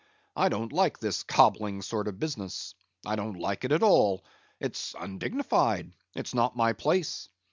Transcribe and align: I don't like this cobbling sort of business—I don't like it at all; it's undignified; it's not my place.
I 0.35 0.49
don't 0.49 0.73
like 0.73 0.97
this 0.97 1.21
cobbling 1.21 1.83
sort 1.83 2.07
of 2.07 2.17
business—I 2.17 3.15
don't 3.15 3.37
like 3.37 3.65
it 3.65 3.71
at 3.71 3.83
all; 3.83 4.23
it's 4.59 4.95
undignified; 4.99 5.91
it's 6.15 6.33
not 6.33 6.57
my 6.57 6.73
place. 6.73 7.29